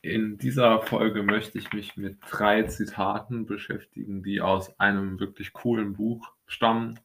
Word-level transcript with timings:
In 0.00 0.38
dieser 0.38 0.80
Folge 0.80 1.24
möchte 1.24 1.58
ich 1.58 1.72
mich 1.72 1.96
mit 1.96 2.18
drei 2.30 2.62
Zitaten 2.62 3.46
beschäftigen, 3.46 4.22
die 4.22 4.40
aus 4.40 4.78
einem 4.78 5.18
wirklich 5.18 5.52
coolen 5.52 5.94
Buch 5.94 6.32
stammen. 6.46 7.00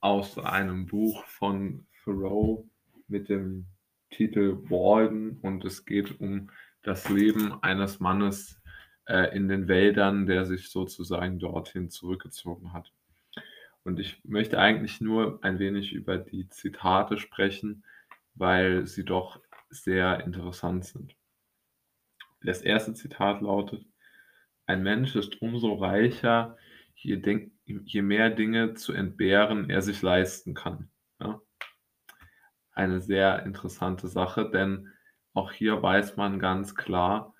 Aus 0.00 0.38
einem 0.38 0.86
Buch 0.86 1.24
von 1.26 1.86
Thoreau 2.02 2.66
mit 3.06 3.28
dem 3.28 3.66
Titel 4.10 4.58
Walden 4.70 5.38
und 5.42 5.64
es 5.64 5.84
geht 5.84 6.20
um 6.20 6.50
das 6.82 7.08
Leben 7.08 7.62
eines 7.62 8.00
Mannes 8.00 8.60
äh, 9.06 9.36
in 9.36 9.48
den 9.48 9.68
Wäldern, 9.68 10.26
der 10.26 10.46
sich 10.46 10.70
sozusagen 10.70 11.38
dorthin 11.38 11.90
zurückgezogen 11.90 12.72
hat. 12.72 12.92
Und 13.84 14.00
ich 14.00 14.24
möchte 14.24 14.58
eigentlich 14.58 15.00
nur 15.00 15.38
ein 15.42 15.58
wenig 15.58 15.92
über 15.92 16.16
die 16.16 16.48
Zitate 16.48 17.18
sprechen, 17.18 17.84
weil 18.34 18.86
sie 18.86 19.04
doch 19.04 19.40
sehr 19.68 20.24
interessant 20.24 20.86
sind. 20.86 21.14
Das 22.44 22.62
erste 22.62 22.94
Zitat 22.94 23.40
lautet, 23.40 23.84
ein 24.66 24.82
Mensch 24.82 25.16
ist 25.16 25.40
umso 25.42 25.74
reicher, 25.74 26.56
je, 26.94 27.16
denk, 27.16 27.52
je 27.64 28.02
mehr 28.02 28.30
Dinge 28.30 28.74
zu 28.74 28.92
entbehren 28.92 29.70
er 29.70 29.82
sich 29.82 30.02
leisten 30.02 30.54
kann. 30.54 30.90
Ja? 31.20 31.40
Eine 32.72 33.00
sehr 33.00 33.44
interessante 33.44 34.08
Sache, 34.08 34.50
denn 34.50 34.88
auch 35.34 35.52
hier 35.52 35.82
weiß 35.82 36.16
man 36.16 36.38
ganz 36.38 36.74
klar, 36.74 37.34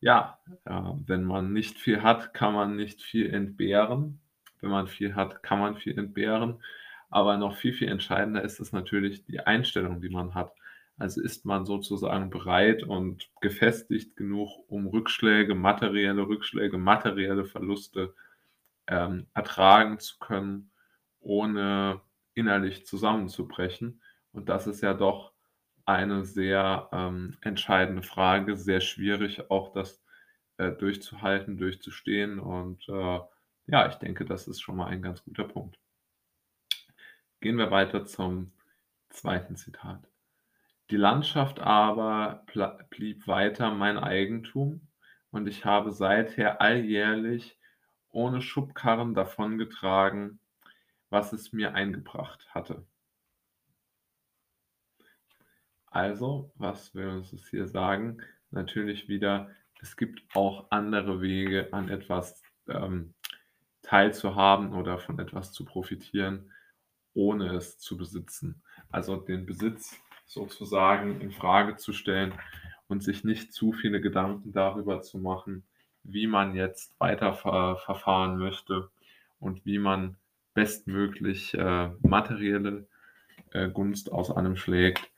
ja, 0.00 0.38
ja, 0.66 0.96
wenn 1.06 1.24
man 1.24 1.52
nicht 1.52 1.78
viel 1.78 2.02
hat, 2.02 2.32
kann 2.32 2.54
man 2.54 2.76
nicht 2.76 3.02
viel 3.02 3.32
entbehren. 3.34 4.20
Wenn 4.60 4.70
man 4.70 4.86
viel 4.86 5.14
hat, 5.14 5.42
kann 5.42 5.58
man 5.58 5.76
viel 5.76 5.98
entbehren. 5.98 6.62
Aber 7.10 7.36
noch 7.36 7.56
viel, 7.56 7.72
viel 7.72 7.88
entscheidender 7.88 8.42
ist 8.42 8.60
es 8.60 8.72
natürlich 8.72 9.24
die 9.24 9.40
Einstellung, 9.40 10.00
die 10.00 10.10
man 10.10 10.34
hat. 10.34 10.52
Also 10.98 11.22
ist 11.22 11.44
man 11.44 11.64
sozusagen 11.64 12.28
bereit 12.28 12.82
und 12.82 13.30
gefestigt 13.40 14.16
genug, 14.16 14.50
um 14.68 14.88
Rückschläge, 14.88 15.54
materielle 15.54 16.26
Rückschläge, 16.26 16.76
materielle 16.76 17.44
Verluste 17.44 18.14
ähm, 18.88 19.28
ertragen 19.32 20.00
zu 20.00 20.18
können, 20.18 20.72
ohne 21.20 22.00
innerlich 22.34 22.84
zusammenzubrechen. 22.84 24.02
Und 24.32 24.48
das 24.48 24.66
ist 24.66 24.80
ja 24.80 24.92
doch 24.94 25.32
eine 25.84 26.24
sehr 26.24 26.88
ähm, 26.92 27.36
entscheidende 27.42 28.02
Frage, 28.02 28.56
sehr 28.56 28.80
schwierig 28.80 29.50
auch 29.50 29.72
das 29.72 30.02
äh, 30.58 30.72
durchzuhalten, 30.72 31.56
durchzustehen. 31.58 32.40
Und 32.40 32.88
äh, 32.88 33.20
ja, 33.66 33.88
ich 33.88 33.94
denke, 33.96 34.24
das 34.24 34.48
ist 34.48 34.60
schon 34.60 34.76
mal 34.76 34.86
ein 34.86 35.02
ganz 35.02 35.22
guter 35.22 35.44
Punkt. 35.44 35.78
Gehen 37.40 37.56
wir 37.56 37.70
weiter 37.70 38.04
zum 38.04 38.52
zweiten 39.10 39.56
Zitat. 39.56 40.02
Die 40.90 40.96
Landschaft 40.96 41.60
aber 41.60 42.44
blieb 42.88 43.26
weiter 43.26 43.70
mein 43.72 43.98
Eigentum 43.98 44.88
und 45.30 45.46
ich 45.46 45.66
habe 45.66 45.92
seither 45.92 46.62
alljährlich 46.62 47.58
ohne 48.10 48.40
Schubkarren 48.40 49.12
davongetragen, 49.12 50.40
was 51.10 51.34
es 51.34 51.52
mir 51.52 51.74
eingebracht 51.74 52.48
hatte. 52.54 52.86
Also, 55.86 56.52
was 56.56 56.94
will 56.94 57.08
uns 57.08 57.30
das 57.32 57.48
hier 57.48 57.66
sagen? 57.66 58.22
Natürlich 58.50 59.08
wieder, 59.08 59.50
es 59.80 59.96
gibt 59.96 60.22
auch 60.34 60.70
andere 60.70 61.20
Wege, 61.20 61.68
an 61.72 61.90
etwas 61.90 62.42
ähm, 62.66 63.14
teilzuhaben 63.82 64.72
oder 64.72 64.98
von 64.98 65.18
etwas 65.18 65.52
zu 65.52 65.64
profitieren, 65.64 66.50
ohne 67.14 67.54
es 67.54 67.78
zu 67.78 67.96
besitzen. 67.96 68.62
Also 68.90 69.16
den 69.16 69.44
Besitz 69.44 70.00
sozusagen 70.28 71.20
in 71.20 71.32
Frage 71.32 71.76
zu 71.76 71.92
stellen 71.92 72.34
und 72.86 73.02
sich 73.02 73.24
nicht 73.24 73.52
zu 73.52 73.72
viele 73.72 74.00
Gedanken 74.00 74.52
darüber 74.52 75.02
zu 75.02 75.18
machen, 75.18 75.64
wie 76.04 76.26
man 76.26 76.54
jetzt 76.54 76.98
weiter 77.00 77.32
ver 77.32 77.76
verfahren 77.78 78.38
möchte 78.38 78.90
und 79.40 79.64
wie 79.66 79.78
man 79.78 80.16
bestmöglich 80.54 81.54
äh, 81.54 81.90
materielle 82.00 82.86
äh, 83.52 83.68
Gunst 83.68 84.12
aus 84.12 84.30
einem 84.30 84.56
schlägt, 84.56 85.10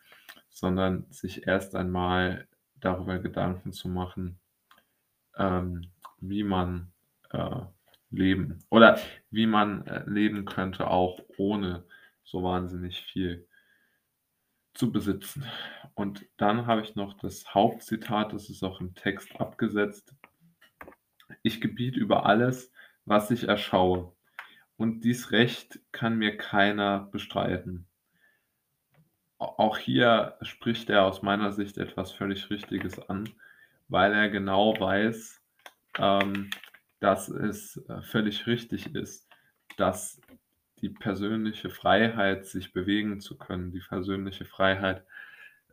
sondern 0.49 1.06
sich 1.10 1.47
erst 1.47 1.75
einmal 1.75 2.47
darüber 2.81 3.19
Gedanken 3.19 3.72
zu 3.72 3.88
machen, 3.88 4.38
ähm, 5.37 5.91
wie 6.20 6.44
man 6.44 6.93
äh, 7.31 7.60
leben 8.10 8.62
oder 8.70 8.99
wie 9.31 9.47
man 9.47 9.87
äh, 9.87 10.04
leben 10.06 10.44
könnte, 10.44 10.88
auch 10.88 11.20
ohne 11.37 11.84
so 12.22 12.43
wahnsinnig 12.43 13.00
viel 13.03 13.47
zu 14.75 14.92
besitzen. 14.92 15.44
Und 15.94 16.26
dann 16.36 16.66
habe 16.66 16.82
ich 16.82 16.94
noch 16.94 17.14
das 17.14 17.54
Hauptzitat, 17.54 18.32
das 18.32 18.48
ist 18.50 18.62
auch 18.62 18.81
im 18.81 18.94
Text 18.94 19.41
abgesetzt. 19.41 20.14
Ich 21.42 21.60
gebiete 21.60 21.98
über 21.98 22.26
alles, 22.26 22.72
was 23.04 23.31
ich 23.31 23.48
erschaue, 23.48 24.12
und 24.76 25.03
dies 25.04 25.31
Recht 25.31 25.81
kann 25.92 26.16
mir 26.16 26.36
keiner 26.38 27.08
bestreiten. 27.12 27.86
Auch 29.38 29.76
hier 29.76 30.38
spricht 30.42 30.88
er 30.91 31.04
aus 31.04 31.22
meiner 31.22 31.52
Sicht 31.52 31.76
etwas 31.78 32.12
völlig 32.12 32.48
Richtiges 32.50 32.98
an, 33.08 33.28
weil 33.88 34.12
er 34.12 34.31
genau 34.31 34.78
weiß, 34.78 35.41
ähm, 35.98 36.50
dass 37.00 37.28
es 37.28 37.76
äh, 37.88 38.02
völlig 38.02 38.47
richtig 38.47 38.94
ist, 38.94 39.28
dass 39.76 40.20
die 40.80 40.88
persönliche 40.88 41.70
Freiheit, 41.70 42.46
sich 42.46 42.72
bewegen 42.72 43.20
zu 43.20 43.36
können, 43.38 43.72
die 43.72 43.80
persönliche 43.80 44.44
Freiheit, 44.44 45.04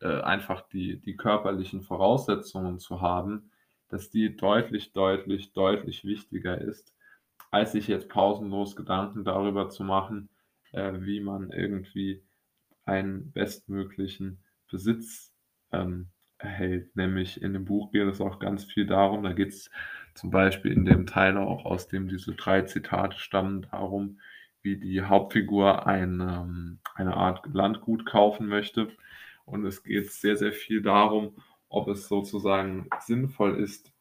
äh, 0.01 0.21
einfach 0.21 0.67
die, 0.69 0.99
die 0.99 1.15
körperlichen 1.15 1.81
Voraussetzungen 1.81 2.79
zu 2.79 3.01
haben, 3.01 3.51
dass 3.89 4.09
die 4.09 4.35
deutlich, 4.35 4.93
deutlich, 4.93 5.53
deutlich 5.53 6.05
wichtiger 6.05 6.59
ist, 6.59 6.93
als 7.51 7.71
sich 7.71 7.87
jetzt 7.87 8.09
pausenlos 8.09 8.75
Gedanken 8.75 9.23
darüber 9.23 9.69
zu 9.69 9.83
machen, 9.83 10.29
äh, 10.71 10.93
wie 10.99 11.19
man 11.19 11.51
irgendwie 11.51 12.23
einen 12.85 13.31
bestmöglichen 13.31 14.39
Besitz 14.69 15.33
ähm, 15.71 16.09
erhält. 16.37 16.95
Nämlich 16.95 17.41
in 17.41 17.53
dem 17.53 17.65
Buch 17.65 17.91
geht 17.91 18.07
es 18.07 18.21
auch 18.21 18.39
ganz 18.39 18.65
viel 18.65 18.85
darum, 18.85 19.23
da 19.23 19.33
geht 19.33 19.49
es 19.49 19.71
zum 20.13 20.31
Beispiel 20.31 20.71
in 20.71 20.85
dem 20.85 21.05
Teil 21.05 21.37
auch, 21.37 21.65
aus 21.65 21.87
dem 21.87 22.07
diese 22.07 22.33
drei 22.33 22.63
Zitate 22.63 23.17
stammen, 23.17 23.63
darum, 23.63 24.19
wie 24.67 24.75
die 24.75 25.01
Hauptfigur 25.01 25.87
ein, 25.87 26.19
ähm, 26.19 26.79
eine 26.95 27.15
Art 27.15 27.45
Landgut 27.53 28.05
kaufen 28.05 28.47
möchte. 28.47 28.89
Und 29.45 29.65
es 29.65 29.81
geht 29.81 30.11
sehr, 30.11 30.35
sehr 30.35 30.51
viel 30.51 30.81
darum, 30.81 31.37
ob 31.69 31.87
es 31.87 32.09
sozusagen 32.09 32.89
sinnvoll 32.99 33.55
ist, 33.61 33.93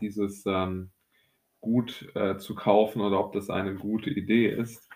dieses 0.00 0.44
ähm, 0.46 0.90
Gut 1.60 2.08
äh, 2.14 2.36
zu 2.36 2.54
kaufen 2.54 3.00
oder 3.00 3.18
ob 3.18 3.32
das 3.32 3.48
eine 3.48 3.74
gute 3.74 4.10
Idee 4.10 4.48
ist. 4.48 4.86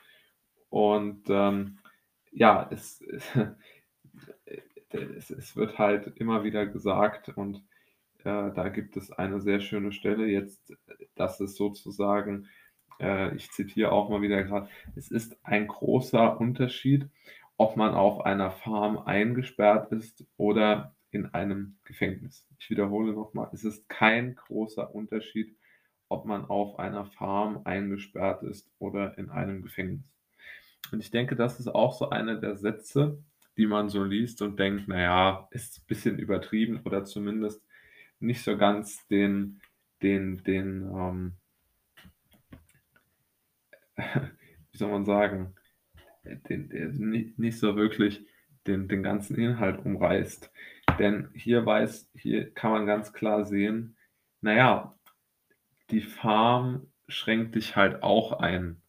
Und 0.68 1.24
ähm, 1.28 1.78
ja, 2.30 2.68
es, 2.70 3.02
es, 4.90 5.30
es, 5.30 5.56
wird 5.56 5.78
halt 5.78 6.16
immer 6.18 6.44
wieder 6.44 6.66
gesagt 6.66 7.30
und 7.30 7.56
äh, 8.18 8.52
da 8.52 8.68
gibt 8.68 8.96
es 8.96 9.10
eine 9.10 9.40
sehr 9.40 9.60
schöne 9.60 9.92
Stelle 9.92 10.26
jetzt, 10.26 10.72
dass 11.16 11.40
es 11.40 11.56
sozusagen 11.56 12.48
äh, 13.02 13.34
ich 13.34 13.50
zitiere 13.50 13.92
auch 13.92 14.08
mal 14.08 14.22
wieder 14.22 14.42
gerade, 14.44 14.68
es 14.96 15.10
ist 15.10 15.38
ein 15.44 15.66
großer 15.66 16.40
Unterschied, 16.40 17.08
ob 17.56 17.76
man 17.76 17.94
auf 17.94 18.24
einer 18.24 18.50
Farm 18.50 18.98
eingesperrt 18.98 19.92
ist 19.92 20.24
oder 20.36 20.94
in 21.10 21.26
einem 21.26 21.76
Gefängnis. 21.84 22.48
Ich 22.58 22.70
wiederhole 22.70 23.12
nochmal, 23.12 23.50
es 23.52 23.64
ist 23.64 23.88
kein 23.88 24.34
großer 24.34 24.94
Unterschied, 24.94 25.54
ob 26.08 26.24
man 26.24 26.44
auf 26.44 26.78
einer 26.78 27.04
Farm 27.06 27.60
eingesperrt 27.64 28.42
ist 28.42 28.70
oder 28.78 29.18
in 29.18 29.30
einem 29.30 29.62
Gefängnis. 29.62 30.04
Und 30.90 31.00
ich 31.00 31.10
denke, 31.10 31.36
das 31.36 31.60
ist 31.60 31.68
auch 31.68 31.92
so 31.94 32.10
einer 32.10 32.36
der 32.36 32.56
Sätze, 32.56 33.22
die 33.56 33.66
man 33.66 33.88
so 33.88 34.02
liest 34.02 34.42
und 34.42 34.58
denkt, 34.58 34.88
naja, 34.88 35.48
ist 35.50 35.78
ein 35.78 35.86
bisschen 35.86 36.18
übertrieben 36.18 36.80
oder 36.84 37.04
zumindest 37.04 37.62
nicht 38.18 38.42
so 38.42 38.56
ganz 38.56 39.06
den, 39.08 39.60
den, 40.02 40.42
den, 40.44 40.90
ähm, 40.94 41.32
wie 43.96 44.78
soll 44.78 44.90
man 44.90 45.04
sagen, 45.04 45.54
den, 46.24 46.68
der 46.68 46.88
nicht, 46.88 47.58
so 47.58 47.76
wirklich 47.76 48.26
den, 48.66 48.88
den 48.88 49.02
ganzen 49.02 49.36
Inhalt 49.36 49.84
umreißt. 49.84 50.50
Denn 50.98 51.30
hier 51.34 51.66
weiß, 51.66 52.10
hier 52.14 52.50
kann 52.52 52.70
man 52.70 52.86
ganz 52.86 53.12
klar 53.12 53.44
sehen, 53.44 53.96
naja, 54.40 54.94
die 55.90 56.00
Farm 56.02 56.86
schränkt 57.08 57.54
dich 57.54 57.76
halt 57.76 58.02
auch 58.02 58.32
ein. 58.32 58.80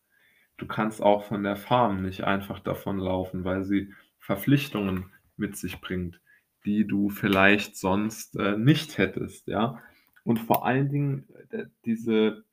Du 0.57 0.67
kannst 0.67 1.01
auch 1.01 1.25
von 1.25 1.43
der 1.43 1.55
Farm 1.55 2.03
nicht 2.03 2.23
einfach 2.23 2.59
davon 2.59 2.97
laufen, 2.97 3.43
weil 3.43 3.63
sie 3.63 3.93
Verpflichtungen 4.19 5.11
mit 5.35 5.57
sich 5.57 5.81
bringt, 5.81 6.21
die 6.65 6.87
du 6.87 7.09
vielleicht 7.09 7.75
sonst 7.75 8.37
äh, 8.37 8.57
nicht 8.57 8.97
hättest, 8.97 9.47
ja. 9.47 9.81
Und 10.23 10.39
vor 10.39 10.65
allen 10.65 10.89
Dingen 10.89 11.27
äh, 11.49 11.65
diese 11.85 12.45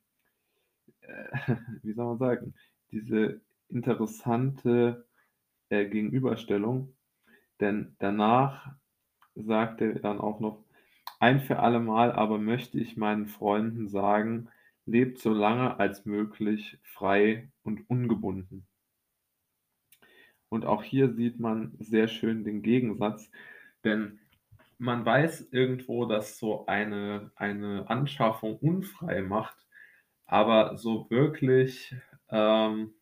äh, 1.11 1.55
wie 1.83 1.93
soll 1.93 2.05
man 2.07 2.17
sagen, 2.19 2.53
diese 2.91 3.41
interessante 3.69 5.07
äh, 5.69 5.85
Gegenüberstellung. 5.87 6.95
Denn 7.61 7.95
danach 7.99 8.75
sagt 9.35 9.81
er 9.81 9.99
dann 9.99 10.19
auch 10.19 10.39
noch, 10.41 10.65
Ein 11.19 11.41
für 11.41 11.59
alle 11.59 11.79
Mal 11.81 12.11
aber 12.13 12.39
möchte 12.39 12.79
ich 12.79 12.97
meinen 12.97 13.27
Freunden 13.27 13.87
sagen: 13.89 14.49
„Lebt 14.85 15.19
so 15.19 15.33
lange 15.33 15.79
als 15.79 16.05
möglich 16.05 16.79
frei 16.83 17.51
und 17.63 17.89
ungebunden.“ 17.89 18.67
Und 20.49 20.65
auch 20.65 20.83
hier 20.83 21.13
sieht 21.13 21.39
man 21.39 21.73
sehr 21.79 22.07
schön 22.07 22.43
den 22.43 22.61
Gegensatz, 22.61 23.31
denn 23.83 24.19
man 24.77 25.05
weiß 25.05 25.49
irgendwo, 25.51 26.05
dass 26.05 26.37
so 26.39 26.65
eine 26.65 27.31
eine 27.35 27.89
Anschaffung 27.89 28.57
unfrei 28.57 29.21
macht, 29.21 29.67
aber 30.31 30.77
so 30.77 31.07
wirklich, 31.11 31.93
ähm 32.31 32.93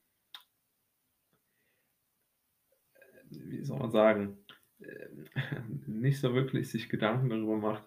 wie 3.29 3.63
soll 3.63 3.79
man 3.79 3.91
sagen, 3.91 4.37
ähm, 4.81 5.25
nicht 5.87 6.19
so 6.19 6.33
wirklich 6.33 6.69
sich 6.69 6.89
Gedanken 6.89 7.29
darüber 7.29 7.57
macht, 7.57 7.83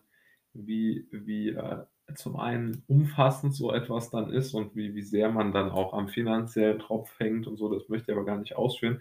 wie 0.55 1.07
wie, 1.11 1.51
äh, 1.51 1.85
zum 2.15 2.37
einen 2.37 2.85
umfassend 2.89 3.55
so 3.55 3.73
etwas 3.73 4.11
dann 4.11 4.31
ist 4.31 4.55
und 4.55 4.77
wie 4.77 4.95
wie 4.95 5.03
sehr 5.03 5.31
man 5.31 5.53
dann 5.53 5.71
auch 5.71 5.95
am 5.95 6.09
finanziellen 6.09 6.79
Tropf 6.79 7.19
hängt 7.19 7.47
und 7.47 7.57
so, 7.57 7.73
das 7.73 7.89
möchte 7.89 8.13
ich 8.13 8.17
aber 8.17 8.27
gar 8.27 8.39
nicht 8.39 8.57
ausführen, 8.57 9.01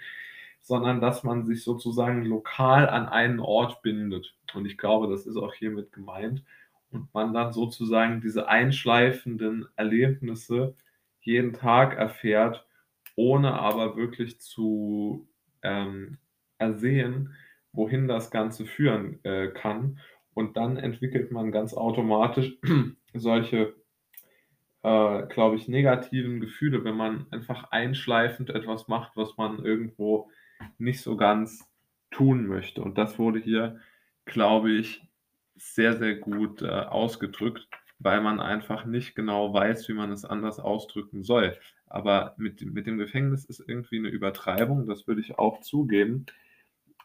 sondern 0.62 1.02
dass 1.02 1.24
man 1.24 1.46
sich 1.46 1.64
sozusagen 1.64 2.26
lokal 2.26 2.88
an 2.90 3.08
einen 3.08 3.40
Ort 3.40 3.82
bindet. 3.82 4.36
Und 4.54 4.66
ich 4.66 4.78
glaube, 4.78 5.08
das 5.10 5.26
ist 5.26 5.36
auch 5.38 5.54
hiermit 5.54 5.92
gemeint 5.92 6.44
und 6.92 7.14
man 7.14 7.34
dann 7.34 7.54
sozusagen 7.54 8.22
diese 8.22 8.48
einschleifenden 8.48 9.68
Erlebnisse 9.76 10.76
jeden 11.22 11.54
Tag 11.54 11.98
erfährt, 11.98 12.66
ohne 13.16 13.54
aber 13.54 13.96
wirklich 13.96 14.40
zu, 14.40 15.28
ähm, 15.62 16.18
ersehen, 16.58 17.34
wohin 17.74 18.08
das 18.08 18.32
Ganze 18.32 18.66
führen, 18.66 19.20
äh, 19.24 19.50
kann. 19.50 20.00
Und 20.34 20.56
dann 20.56 20.78
entwickelt 20.78 21.32
man 21.32 21.52
ganz 21.52 21.74
automatisch 21.74 22.58
solche, 23.14 23.76
äh, 24.84 25.24
glaube 25.28 25.56
ich, 25.56 25.68
negativen 25.68 26.40
Gefühle, 26.40 26.84
wenn 26.84 26.96
man 26.96 27.26
einfach 27.32 27.72
einschleifend 27.72 28.50
etwas 28.52 28.88
macht, 28.88 29.16
was 29.16 29.36
man 29.38 29.64
irgendwo 29.64 30.30
nicht 30.78 31.02
so 31.02 31.18
ganz 31.18 31.68
tun 32.12 32.48
möchte. 32.48 32.82
Und 32.82 32.98
das 32.98 33.18
wurde 33.18 33.40
hier, 33.40 33.80
glaube 34.26 34.72
ich, 34.72 35.02
sehr, 35.56 35.98
sehr 35.98 36.16
gut, 36.16 36.62
äh, 36.62 36.68
ausgedrückt, 36.70 37.68
weil 38.00 38.22
man 38.22 38.40
einfach 38.40 38.86
nicht 38.86 39.16
genau 39.16 39.54
weiß, 39.54 39.88
wie 39.90 39.94
man 39.94 40.12
es 40.12 40.26
anders 40.26 40.60
ausdrücken 40.60 41.24
soll. 41.24 41.58
Aber 41.88 42.34
mit 42.38 42.62
mit 42.66 42.88
dem 42.88 42.98
Gefängnis 42.98 43.46
ist 43.46 43.64
irgendwie 43.68 44.00
'ne 44.00 44.10
Übertreibung, 44.10 44.88
das 44.88 45.08
würde 45.08 45.22
ich 45.22 45.38
auch 45.40 45.60
zugeben. 45.62 46.26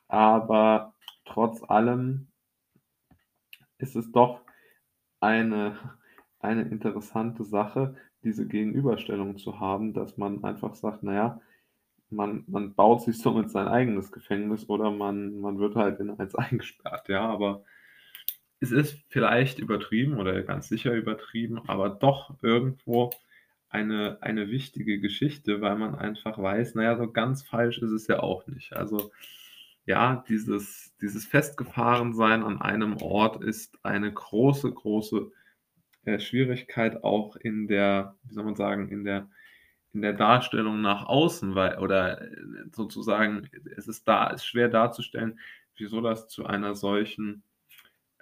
Aber 0.09 0.95
trotz 1.27 1.63
allem 1.65 2.29
ist 3.79 3.97
es 3.97 4.11
doch 4.13 4.41
eine 5.21 5.79
eine 6.41 6.63
interessante 6.63 7.45
Sache, 7.45 7.97
diese 8.25 8.47
Gegenüberstellung 8.47 9.39
zu 9.39 9.61
haben, 9.61 9.95
dass 9.95 10.17
man 10.19 10.45
einfach 10.45 10.75
sagt: 10.77 11.03
„Na 11.03 11.15
ja, 11.15 11.41
man 12.11 12.45
man 12.49 12.75
baut 12.75 13.03
sich 13.03 13.19
somit 13.19 13.51
sein 13.51 13.69
eigenes 13.69 14.13
Gefängnis 14.13 14.69
oder 14.71 14.91
man 14.93 15.41
man 15.41 15.59
wird 15.61 15.77
halt 15.77 16.01
in 16.01 16.11
eins 16.11 16.35
eingesperrt“, 16.37 17.09
ja? 17.11 17.29
Aber 17.29 17.65
es 18.61 18.73
ist 18.73 18.99
vielleicht 19.09 19.59
übertrieben 19.59 20.19
oder 20.19 20.43
ganz 20.43 20.69
sicher 20.69 20.93
übertrieben, 20.95 21.61
aber 21.69 21.91
doch 21.91 22.37
irgendwo 22.43 23.11
eine 23.69 24.19
eine 24.23 24.51
wichtige 24.51 25.01
Geschichte, 25.01 25.61
weil 25.61 25.77
man 25.77 25.95
einfach 25.97 26.39
weiß, 26.39 26.75
na 26.77 26.85
ja, 26.85 26.97
so 26.97 27.11
ganz 27.13 27.43
falsch 27.43 27.79
ist 27.79 27.91
es 27.91 28.07
ja 28.07 28.21
auch 28.21 28.47
nicht. 28.47 28.75
Also, 28.75 29.13
ja, 29.87 30.25
dieses 30.29 30.95
dieses 31.01 31.27
Festgefahrensein 31.27 32.43
an 32.45 32.61
einem 32.63 32.97
Ort 33.03 33.43
ist 33.45 33.79
eine 33.85 34.13
große, 34.13 34.73
große, 34.73 35.31
äh, 36.07 36.19
Schwierigkeit 36.21 37.05
auch 37.05 37.37
in 37.37 37.69
der 37.69 38.17
wie 38.25 38.35
soll 38.35 38.45
man 38.45 38.57
sagen, 38.57 38.89
in 38.91 39.05
der 39.05 39.29
in 39.93 40.03
der 40.03 40.13
Darstellung 40.15 40.83
nach 40.83 41.07
außen, 41.07 41.55
weil 41.55 41.79
oder, 41.79 42.23
äh, 42.23 42.31
sozusagen 42.73 43.49
es 43.77 43.89
ist 43.89 44.07
da 44.09 44.29
ist 44.29 44.47
schwer 44.47 44.69
darzustellen, 44.69 45.39
wieso 45.77 46.01
das 46.01 46.29
zu 46.29 46.47
einer 46.47 46.75
solchen, 46.75 47.43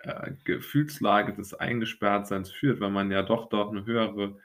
äh, 0.04 0.32
Gefühlslage 0.44 1.34
des 1.34 1.54
Eingesperrtseins 1.54 2.50
führt, 2.50 2.80
weil 2.80 2.90
man 2.90 3.10
ja 3.10 3.22
doch 3.22 3.48
dort 3.50 3.72
'ne 3.74 3.86
höhere 3.86 4.36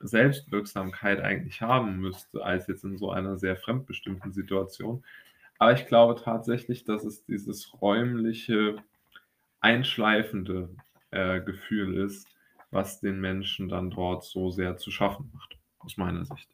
Selbstwirksamkeit 0.00 1.20
eigentlich 1.22 1.62
haben 1.62 1.98
müsste 2.00 2.44
als 2.44 2.66
jetzt 2.68 2.84
in 2.84 2.98
so 2.98 3.10
einer 3.12 3.38
sehr 3.38 3.56
fremdbestimmten 3.56 4.32
Situation. 4.32 5.04
Aber 5.58 5.72
ich 5.74 5.86
glaube 5.86 6.20
tatsächlich, 6.22 6.84
dass 6.84 7.04
es 7.04 7.24
dieses 7.24 7.72
räumliche, 7.82 8.76
einschleifende, 9.60 10.70
äh, 11.12 11.40
Gefühl 11.42 11.96
ist, 11.98 12.28
was 12.72 13.00
den 13.00 13.20
Menschen 13.20 13.68
dann 13.70 13.90
dort 13.90 14.24
so 14.24 14.50
sehr 14.50 14.76
zu 14.78 14.90
schaffen 14.92 15.30
macht, 15.34 15.58
aus 15.80 15.96
meiner 15.98 16.24
Sicht. 16.26 16.48